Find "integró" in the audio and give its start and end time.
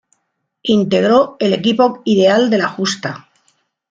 0.63-1.35